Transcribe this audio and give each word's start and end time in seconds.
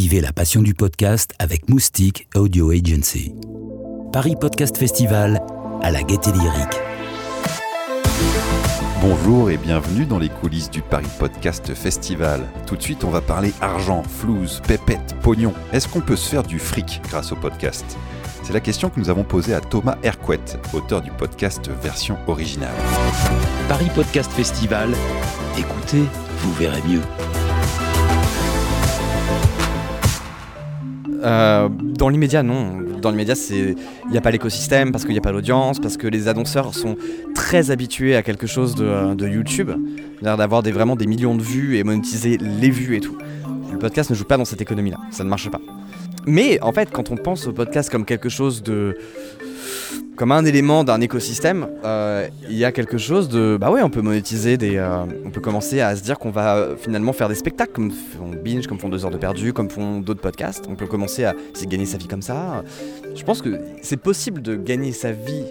Vivez 0.00 0.20
la 0.20 0.32
passion 0.32 0.62
du 0.62 0.74
podcast 0.74 1.34
avec 1.40 1.68
Moustique 1.68 2.28
Audio 2.36 2.70
Agency. 2.70 3.34
Paris 4.12 4.36
Podcast 4.40 4.76
Festival 4.76 5.42
à 5.82 5.90
la 5.90 6.04
gaieté 6.04 6.30
lyrique. 6.30 6.78
Bonjour 9.02 9.50
et 9.50 9.56
bienvenue 9.56 10.06
dans 10.06 10.20
les 10.20 10.28
coulisses 10.28 10.70
du 10.70 10.82
Paris 10.82 11.08
Podcast 11.18 11.74
Festival. 11.74 12.46
Tout 12.64 12.76
de 12.76 12.82
suite, 12.82 13.02
on 13.02 13.10
va 13.10 13.20
parler 13.20 13.52
argent, 13.60 14.04
flouze, 14.04 14.62
pépette, 14.68 15.16
pognon. 15.20 15.52
Est-ce 15.72 15.88
qu'on 15.88 16.00
peut 16.00 16.14
se 16.14 16.28
faire 16.28 16.44
du 16.44 16.60
fric 16.60 17.00
grâce 17.02 17.32
au 17.32 17.36
podcast? 17.36 17.84
C'est 18.44 18.52
la 18.52 18.60
question 18.60 18.90
que 18.90 19.00
nous 19.00 19.10
avons 19.10 19.24
posée 19.24 19.52
à 19.52 19.60
Thomas 19.60 19.98
Hercouet, 20.04 20.38
auteur 20.74 21.02
du 21.02 21.10
podcast 21.10 21.68
version 21.82 22.16
originale. 22.28 22.70
Paris 23.68 23.90
Podcast 23.96 24.30
Festival, 24.30 24.94
écoutez, 25.58 26.04
vous 26.38 26.52
verrez 26.52 26.82
mieux. 26.88 27.02
Euh, 31.22 31.68
dans 31.70 32.08
l'immédiat, 32.08 32.42
non. 32.42 32.78
Dans 33.00 33.10
l'immédiat, 33.10 33.34
il 33.50 33.76
n'y 34.10 34.18
a 34.18 34.20
pas 34.20 34.30
l'écosystème 34.30 34.92
parce 34.92 35.04
qu'il 35.04 35.12
n'y 35.12 35.18
a 35.18 35.22
pas 35.22 35.32
l'audience, 35.32 35.78
parce 35.80 35.96
que 35.96 36.06
les 36.06 36.28
annonceurs 36.28 36.74
sont 36.74 36.96
très 37.34 37.70
habitués 37.70 38.16
à 38.16 38.22
quelque 38.22 38.46
chose 38.46 38.74
de, 38.74 39.14
de 39.14 39.28
YouTube, 39.28 39.70
d'avoir 40.22 40.62
vraiment 40.62 40.96
des 40.96 41.06
millions 41.06 41.34
de 41.34 41.42
vues 41.42 41.76
et 41.76 41.84
monétiser 41.84 42.38
les 42.38 42.70
vues 42.70 42.96
et 42.96 43.00
tout. 43.00 43.16
Le 43.72 43.78
podcast 43.78 44.10
ne 44.10 44.14
joue 44.14 44.24
pas 44.24 44.36
dans 44.36 44.44
cette 44.44 44.60
économie-là, 44.60 44.98
ça 45.10 45.24
ne 45.24 45.28
marche 45.28 45.50
pas. 45.50 45.60
Mais 46.26 46.60
en 46.60 46.72
fait, 46.72 46.90
quand 46.90 47.10
on 47.10 47.16
pense 47.16 47.46
au 47.46 47.52
podcast 47.52 47.90
comme 47.90 48.04
quelque 48.04 48.28
chose 48.28 48.62
de 48.62 48.96
comme 50.16 50.32
un 50.32 50.44
élément 50.44 50.84
d'un 50.84 51.00
écosystème, 51.00 51.68
euh, 51.84 52.26
il 52.48 52.56
y 52.56 52.64
a 52.64 52.72
quelque 52.72 52.98
chose 52.98 53.28
de. 53.28 53.56
Bah 53.60 53.70
ouais, 53.70 53.82
on 53.82 53.90
peut 53.90 54.00
monétiser 54.00 54.56
des. 54.56 54.76
euh, 54.76 55.04
on 55.24 55.30
peut 55.30 55.40
commencer 55.40 55.80
à 55.80 55.94
se 55.94 56.02
dire 56.02 56.18
qu'on 56.18 56.30
va 56.30 56.56
euh, 56.56 56.76
finalement 56.76 57.12
faire 57.12 57.28
des 57.28 57.34
spectacles, 57.34 57.72
comme 57.72 57.90
font 57.90 58.30
Binge, 58.44 58.66
comme 58.66 58.78
font 58.78 58.88
Deux 58.88 59.04
Heures 59.04 59.10
de 59.10 59.16
Perdu, 59.16 59.52
comme 59.52 59.70
font 59.70 60.00
d'autres 60.00 60.20
podcasts. 60.20 60.64
On 60.68 60.74
peut 60.74 60.86
commencer 60.86 61.24
à 61.24 61.34
essayer 61.54 61.66
de 61.66 61.70
gagner 61.70 61.86
sa 61.86 61.98
vie 61.98 62.08
comme 62.08 62.22
ça. 62.22 62.64
Je 63.14 63.22
pense 63.22 63.42
que 63.42 63.58
c'est 63.82 63.96
possible 63.96 64.42
de 64.42 64.56
gagner 64.56 64.92
sa 64.92 65.12
vie 65.12 65.44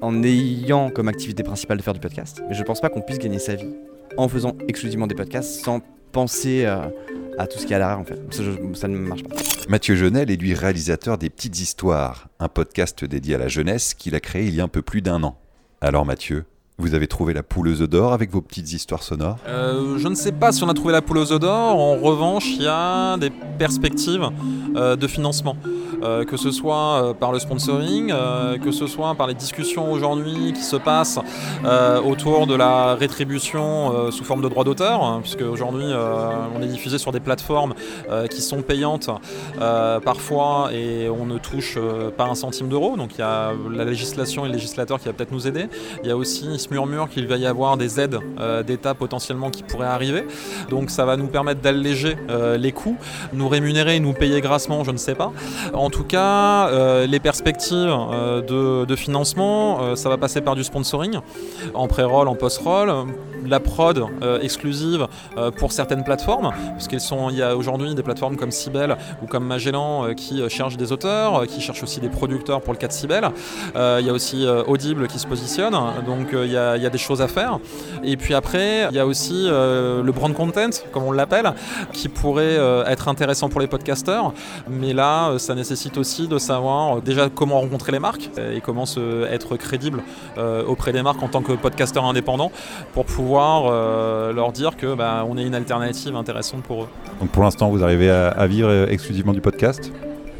en 0.00 0.22
ayant 0.22 0.90
comme 0.90 1.08
activité 1.08 1.42
principale 1.42 1.78
de 1.78 1.82
faire 1.82 1.94
du 1.94 2.00
podcast, 2.00 2.42
mais 2.48 2.54
je 2.54 2.62
pense 2.62 2.80
pas 2.80 2.88
qu'on 2.88 3.00
puisse 3.00 3.18
gagner 3.18 3.38
sa 3.38 3.54
vie 3.54 3.74
en 4.16 4.28
faisant 4.28 4.54
exclusivement 4.68 5.06
des 5.06 5.14
podcasts 5.14 5.64
sans 5.64 5.80
penser 6.20 6.64
euh, 6.64 6.78
à 7.38 7.46
tout 7.46 7.58
ce 7.58 7.62
qu'il 7.64 7.72
y 7.72 7.74
a 7.74 7.78
derrière 7.78 7.98
en 7.98 8.04
fait. 8.04 8.18
Ça, 8.30 8.42
je- 8.42 8.74
ça 8.78 8.88
ne 8.88 8.96
marche 8.96 9.22
pas. 9.22 9.36
Mathieu 9.68 9.96
Genel 9.96 10.30
est 10.30 10.36
lui 10.36 10.54
réalisateur 10.54 11.18
des 11.18 11.28
Petites 11.28 11.60
Histoires, 11.60 12.28
un 12.40 12.48
podcast 12.48 13.04
dédié 13.04 13.34
à 13.34 13.38
la 13.38 13.48
jeunesse 13.48 13.92
qu'il 13.92 14.14
a 14.14 14.20
créé 14.20 14.46
il 14.46 14.54
y 14.54 14.60
a 14.62 14.64
un 14.64 14.68
peu 14.68 14.80
plus 14.80 15.02
d'un 15.02 15.22
an. 15.22 15.36
Alors 15.82 16.06
Mathieu, 16.06 16.44
vous 16.78 16.94
avez 16.94 17.06
trouvé 17.06 17.34
la 17.34 17.42
pouleuse 17.42 17.80
d'or 17.80 18.14
avec 18.14 18.30
vos 18.30 18.40
petites 18.40 18.72
histoires 18.72 19.02
sonores? 19.02 19.38
Euh, 19.46 19.98
je 19.98 20.08
ne 20.08 20.14
sais 20.14 20.32
pas 20.32 20.52
si 20.52 20.62
on 20.64 20.68
a 20.70 20.74
trouvé 20.74 20.92
la 20.92 21.02
poule 21.02 21.18
aux 21.18 21.32
œufs 21.32 21.40
d'or. 21.40 21.78
En 21.78 21.96
revanche, 21.96 22.46
il 22.48 22.62
y 22.62 22.66
a 22.68 23.16
des 23.18 23.30
perspectives 23.58 24.26
euh, 24.74 24.96
de 24.96 25.06
financement. 25.06 25.56
Euh, 26.02 26.24
que 26.24 26.36
ce 26.36 26.50
soit 26.50 26.76
euh, 26.76 27.14
par 27.14 27.32
le 27.32 27.38
sponsoring, 27.38 28.12
euh, 28.12 28.58
que 28.58 28.70
ce 28.70 28.86
soit 28.86 29.14
par 29.14 29.26
les 29.26 29.34
discussions 29.34 29.90
aujourd'hui 29.90 30.52
qui 30.52 30.62
se 30.62 30.76
passent 30.76 31.18
autour 32.04 32.46
de 32.46 32.54
la 32.54 32.94
rétribution 32.94 34.10
sous 34.10 34.24
forme 34.24 34.42
de 34.42 34.48
droit 34.48 34.64
d'auteur, 34.64 35.02
hein, 35.02 35.20
puisque 35.22 35.42
aujourd'hui 35.42 35.86
on 36.54 36.62
est 36.62 36.66
diffusé 36.66 36.98
sur 36.98 37.12
des 37.12 37.20
plateformes 37.20 37.74
qui 38.30 38.40
sont 38.40 38.62
payantes 38.62 39.10
parfois 40.04 40.70
et 40.72 41.08
on 41.08 41.26
ne 41.26 41.38
touche 41.38 41.78
pas 42.16 42.24
un 42.24 42.34
centime 42.34 42.68
d'euro. 42.68 42.96
Donc 42.96 43.14
il 43.14 43.18
y 43.18 43.22
a 43.22 43.52
la 43.72 43.84
législation 43.84 44.44
et 44.44 44.48
le 44.48 44.54
législateur 44.54 44.98
qui 44.98 45.06
va 45.06 45.12
peut-être 45.12 45.32
nous 45.32 45.46
aider. 45.46 45.66
Il 46.02 46.08
y 46.08 46.12
a 46.12 46.16
aussi, 46.16 46.58
se 46.58 46.68
murmure 46.70 47.08
qu'il 47.08 47.26
va 47.26 47.36
y 47.36 47.46
avoir 47.46 47.76
des 47.76 48.00
aides 48.00 48.18
d'État 48.66 48.94
potentiellement 48.94 49.50
qui 49.50 49.62
pourraient 49.62 49.86
arriver. 49.86 50.26
Donc 50.70 50.90
ça 50.90 51.04
va 51.04 51.16
nous 51.16 51.28
permettre 51.28 51.60
d'alléger 51.60 52.16
les 52.58 52.72
coûts, 52.72 52.96
nous 53.32 53.48
rémunérer, 53.48 53.98
nous 54.00 54.12
payer 54.12 54.40
grassement, 54.40 54.84
je 54.84 54.90
ne 54.90 54.98
sais 54.98 55.14
pas. 55.14 55.32
Tout 55.90 56.04
cas, 56.04 56.68
euh, 56.68 57.06
les 57.06 57.20
perspectives 57.20 57.76
euh, 57.76 58.84
de, 58.86 58.96
financement, 58.96 59.78
euh, 59.80 59.96
ça 59.96 60.08
va 60.08 60.16
passer 60.16 60.40
par 60.40 60.54
du 60.54 60.64
sponsoring, 60.64 61.18
en 61.74 61.86
pré-roll, 61.86 62.28
en 62.28 62.34
post-roll, 62.34 62.92
la 63.44 63.60
prod 63.60 64.06
exclusive 64.42 65.06
pour 65.56 65.70
certaines 65.70 66.02
plateformes, 66.02 66.50
parce 66.70 66.88
qu'il 66.88 66.98
y 67.36 67.42
a 67.42 67.56
aujourd'hui 67.56 67.94
des 67.94 68.02
plateformes 68.02 68.36
comme 68.36 68.50
Sibel 68.50 68.96
ou 69.22 69.26
comme 69.26 69.44
Magellan 69.44 70.14
qui 70.16 70.42
cherchent 70.48 70.76
des 70.76 70.90
auteurs, 70.90 71.46
qui 71.46 71.60
cherchent 71.60 71.84
aussi 71.84 72.00
des 72.00 72.08
producteurs 72.08 72.60
pour 72.60 72.72
le 72.72 72.78
cas 72.78 72.88
de. 72.88 73.30
Euh, 73.76 73.98
Il 74.00 74.06
y 74.06 74.10
a 74.10 74.12
aussi 74.12 74.44
Audible 74.66 75.06
qui 75.06 75.20
se 75.20 75.28
positionne, 75.28 75.76
donc 76.04 76.28
il 76.32 76.48
y, 76.48 76.52
y 76.52 76.56
a 76.56 76.90
des 76.90 76.98
choses 76.98 77.22
à 77.22 77.28
faire. 77.28 77.60
Et 78.02 78.16
puis 78.16 78.34
après, 78.34 78.88
il 78.90 78.96
y 78.96 78.98
a 78.98 79.06
aussi 79.06 79.46
le 79.48 80.10
brand 80.10 80.34
content, 80.34 80.70
comme 80.90 81.04
on 81.04 81.12
l'appelle, 81.12 81.52
qui 81.92 82.08
pourrait 82.08 82.58
être 82.88 83.06
intéressant 83.06 83.48
pour 83.48 83.60
les 83.60 83.68
podcasteurs. 83.68 84.32
Mais 84.68 84.92
là, 84.92 85.38
ça 85.38 85.54
nécessite 85.54 85.75
aussi 85.96 86.28
de 86.28 86.38
savoir 86.38 86.98
euh, 86.98 87.00
déjà 87.00 87.28
comment 87.28 87.60
rencontrer 87.60 87.92
les 87.92 87.98
marques 87.98 88.30
euh, 88.38 88.56
et 88.56 88.60
comment 88.60 88.86
se, 88.86 89.24
être 89.26 89.56
crédible 89.56 90.02
euh, 90.38 90.64
auprès 90.64 90.92
des 90.92 91.02
marques 91.02 91.22
en 91.22 91.28
tant 91.28 91.42
que 91.42 91.52
podcasteur 91.52 92.04
indépendant 92.04 92.50
pour 92.92 93.04
pouvoir 93.04 93.70
leur 94.32 94.52
dire 94.52 94.76
que 94.76 94.94
bah, 94.94 95.24
on 95.28 95.36
est 95.36 95.44
une 95.44 95.54
alternative 95.54 96.16
intéressante 96.16 96.62
pour 96.62 96.84
eux. 96.84 96.88
Donc 97.20 97.30
pour 97.30 97.42
l'instant, 97.42 97.68
vous 97.70 97.82
arrivez 97.82 98.10
à, 98.10 98.46
vivre 98.46 98.88
exclusivement 98.90 99.32
du 99.32 99.40
podcast? 99.40 99.90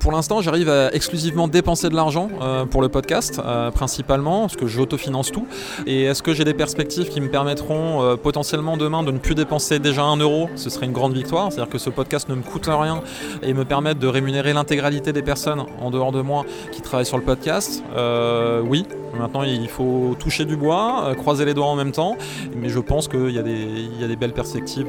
Pour 0.00 0.12
l'instant, 0.12 0.40
j'arrive 0.40 0.70
à 0.70 0.94
exclusivement 0.94 1.46
dépenser 1.46 1.90
de 1.90 1.94
l'argent 1.94 2.30
euh, 2.40 2.64
pour 2.64 2.80
le 2.80 2.88
podcast, 2.88 3.38
euh, 3.44 3.70
principalement, 3.70 4.40
parce 4.42 4.56
que 4.56 4.66
j'autofinance 4.66 5.30
tout. 5.30 5.46
Et 5.86 6.04
est-ce 6.04 6.22
que 6.22 6.32
j'ai 6.32 6.44
des 6.44 6.54
perspectives 6.54 7.10
qui 7.10 7.20
me 7.20 7.28
permettront 7.28 8.02
euh, 8.02 8.16
potentiellement 8.16 8.78
demain 8.78 9.02
de 9.02 9.10
ne 9.12 9.18
plus 9.18 9.34
dépenser 9.34 9.78
déjà 9.78 10.02
un 10.02 10.16
euro? 10.16 10.48
Ce 10.56 10.70
serait 10.70 10.86
une 10.86 10.92
grande 10.92 11.12
victoire, 11.12 11.52
c'est-à-dire 11.52 11.70
que 11.70 11.76
ce 11.76 11.90
podcast 11.90 12.30
ne 12.30 12.34
me 12.34 12.40
coûte 12.42 12.66
rien 12.66 13.02
et 13.42 13.52
me 13.52 13.66
permette 13.66 13.98
de 13.98 14.06
rémunérer 14.06 14.54
l'intégralité 14.54 15.12
des 15.12 15.20
personnes 15.20 15.64
en 15.82 15.90
dehors 15.90 16.12
de 16.12 16.22
moi 16.22 16.46
qui 16.72 16.80
travaillent 16.80 17.04
sur 17.04 17.18
le 17.18 17.24
podcast. 17.24 17.82
Oui, 18.64 18.86
maintenant 19.18 19.42
il 19.42 19.68
faut 19.68 20.16
toucher 20.18 20.46
du 20.46 20.56
bois, 20.56 21.12
croiser 21.18 21.44
les 21.44 21.52
doigts 21.52 21.66
en 21.66 21.76
même 21.76 21.92
temps, 21.92 22.16
mais 22.56 22.70
je 22.70 22.78
pense 22.78 23.06
qu'il 23.08 23.30
y, 23.30 23.38
a 23.38 23.42
des- 23.42 23.52
il 23.94 24.00
y 24.00 24.04
a 24.04 24.08
des 24.08 24.16
belles 24.16 24.32
perspectives 24.32 24.86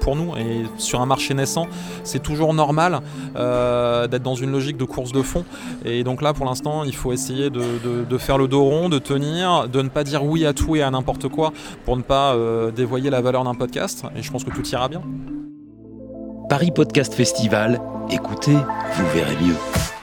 pour 0.00 0.16
nous. 0.16 0.34
Et 0.36 0.64
sur 0.78 1.00
un 1.02 1.06
marché 1.06 1.34
naissant, 1.34 1.66
c'est 2.02 2.22
toujours 2.22 2.54
normal 2.54 3.00
d'être 3.34 4.22
dans 4.22 4.34
une 4.34 4.53
de 4.54 4.84
course 4.84 5.12
de 5.12 5.22
fond. 5.22 5.44
Et 5.84 6.04
donc 6.04 6.22
là, 6.22 6.32
pour 6.32 6.46
l'instant, 6.46 6.84
il 6.84 6.94
faut 6.94 7.12
essayer 7.12 7.50
de 7.50 8.18
faire 8.18 8.38
le 8.38 8.48
dos 8.48 8.64
rond, 8.64 8.88
de 8.88 8.98
tenir, 8.98 9.68
de 9.68 9.82
ne 9.82 9.88
pas 9.88 10.04
dire 10.04 10.24
oui 10.24 10.46
à 10.46 10.52
tout 10.52 10.76
et 10.76 10.82
à 10.82 10.90
n'importe 10.90 11.28
quoi 11.28 11.52
pour 11.84 11.96
ne 11.96 12.02
pas 12.02 12.34
euh, 12.34 12.70
dévoyer 12.70 13.10
la 13.10 13.20
valeur 13.20 13.44
d'un 13.44 13.54
podcast. 13.54 14.04
Et 14.16 14.22
je 14.22 14.30
pense 14.30 14.44
que 14.44 14.50
tout 14.50 14.66
ira 14.68 14.88
bien. 14.88 15.02
Paris 16.48 16.70
Podcast 16.70 17.14
Festival, 17.14 17.80
écoutez, 18.10 18.52
vous 18.52 19.06
verrez 19.14 19.36
mieux. 19.42 19.93